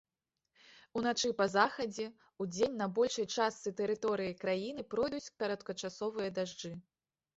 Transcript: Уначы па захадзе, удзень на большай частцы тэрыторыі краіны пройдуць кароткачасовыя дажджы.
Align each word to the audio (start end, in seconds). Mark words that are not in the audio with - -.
Уначы 1.01 1.29
па 1.41 1.45
захадзе, 1.55 2.07
удзень 2.45 2.75
на 2.81 2.87
большай 3.01 3.27
частцы 3.35 3.69
тэрыторыі 3.83 4.35
краіны 4.45 4.81
пройдуць 4.95 5.25
кароткачасовыя 5.45 6.29
дажджы. 6.41 6.73